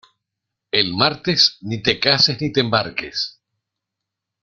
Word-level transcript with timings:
En 0.79 0.89
martes 1.01 1.45
ni 1.67 1.79
te 1.89 1.97
cases 2.07 2.41
ni 2.43 2.51
te 2.57 2.61
embarques. 2.67 3.23